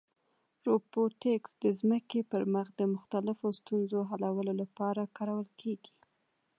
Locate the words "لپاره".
4.61-5.11